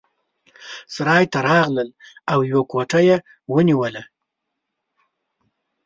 سرای 0.95 1.25
ته 1.31 1.39
راغلل 1.47 1.89
او 2.31 2.39
یوه 2.51 2.63
کوټه 2.71 2.99
یې 3.07 3.17
ونیوله. 3.53 4.03